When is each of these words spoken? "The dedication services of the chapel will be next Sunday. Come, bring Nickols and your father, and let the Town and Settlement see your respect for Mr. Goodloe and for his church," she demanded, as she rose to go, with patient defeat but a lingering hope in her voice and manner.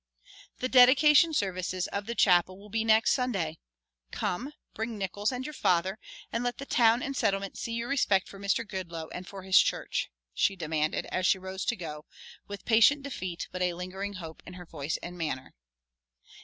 "The 0.57 0.67
dedication 0.67 1.31
services 1.31 1.85
of 1.89 2.07
the 2.07 2.15
chapel 2.15 2.57
will 2.57 2.71
be 2.71 2.83
next 2.83 3.11
Sunday. 3.11 3.59
Come, 4.11 4.51
bring 4.73 4.97
Nickols 4.97 5.31
and 5.31 5.45
your 5.45 5.53
father, 5.53 5.99
and 6.31 6.43
let 6.43 6.57
the 6.57 6.65
Town 6.65 7.03
and 7.03 7.15
Settlement 7.15 7.55
see 7.55 7.73
your 7.73 7.87
respect 7.89 8.27
for 8.27 8.39
Mr. 8.39 8.67
Goodloe 8.67 9.09
and 9.13 9.27
for 9.27 9.43
his 9.43 9.59
church," 9.59 10.09
she 10.33 10.55
demanded, 10.55 11.05
as 11.11 11.27
she 11.27 11.37
rose 11.37 11.65
to 11.65 11.75
go, 11.75 12.05
with 12.47 12.65
patient 12.65 13.03
defeat 13.03 13.47
but 13.51 13.61
a 13.61 13.73
lingering 13.75 14.13
hope 14.13 14.41
in 14.47 14.53
her 14.53 14.65
voice 14.65 14.97
and 15.03 15.19
manner. 15.19 15.53